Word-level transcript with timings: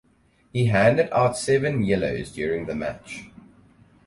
He 0.51 0.65
handed 0.65 1.09
out 1.13 1.37
seven 1.37 1.83
yellows 1.83 2.31
during 2.31 2.65
the 2.65 2.73
match. 2.73 3.25